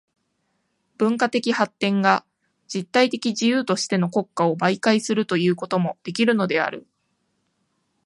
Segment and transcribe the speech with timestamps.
[0.97, 2.25] 文化的発展が
[2.67, 6.87] 実体的自由としての国家を媒介とするということもできるのである。